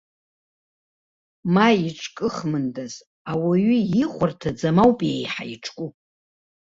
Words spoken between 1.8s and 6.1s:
иҿкыхмындаз, ауаҩы ихәарҭаӡам ауп еиҳа иҿку.